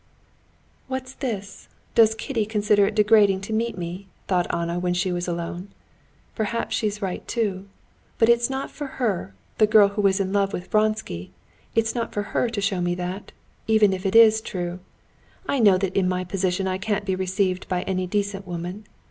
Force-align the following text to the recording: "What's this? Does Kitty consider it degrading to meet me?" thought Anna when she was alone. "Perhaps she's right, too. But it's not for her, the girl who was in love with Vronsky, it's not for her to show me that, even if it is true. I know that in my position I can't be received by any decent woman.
"What's 0.87 1.13
this? 1.13 1.67
Does 1.93 2.15
Kitty 2.15 2.43
consider 2.47 2.87
it 2.87 2.95
degrading 2.95 3.41
to 3.41 3.53
meet 3.53 3.77
me?" 3.77 4.07
thought 4.27 4.51
Anna 4.51 4.79
when 4.79 4.95
she 4.95 5.11
was 5.11 5.27
alone. 5.27 5.67
"Perhaps 6.33 6.75
she's 6.75 7.03
right, 7.03 7.27
too. 7.27 7.67
But 8.17 8.27
it's 8.27 8.49
not 8.49 8.71
for 8.71 8.87
her, 8.97 9.35
the 9.59 9.67
girl 9.67 9.89
who 9.89 10.01
was 10.01 10.19
in 10.19 10.33
love 10.33 10.53
with 10.53 10.71
Vronsky, 10.71 11.29
it's 11.75 11.93
not 11.93 12.13
for 12.13 12.23
her 12.33 12.49
to 12.49 12.61
show 12.61 12.81
me 12.81 12.95
that, 12.95 13.31
even 13.67 13.93
if 13.93 14.03
it 14.03 14.15
is 14.15 14.41
true. 14.41 14.79
I 15.47 15.59
know 15.59 15.77
that 15.77 15.95
in 15.95 16.09
my 16.09 16.23
position 16.23 16.67
I 16.67 16.79
can't 16.79 17.05
be 17.05 17.13
received 17.13 17.69
by 17.69 17.83
any 17.83 18.07
decent 18.07 18.47
woman. 18.47 18.87